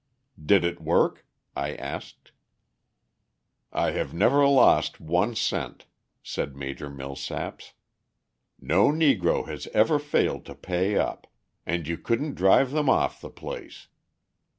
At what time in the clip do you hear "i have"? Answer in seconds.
3.71-4.15